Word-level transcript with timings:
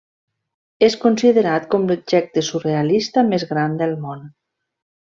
És 0.87 0.95
considerat 1.03 1.67
com 1.75 1.85
l'objecte 1.91 2.45
surrealista 2.49 3.27
més 3.31 3.49
gran 3.55 3.81
del 3.85 3.97
món. 4.09 4.29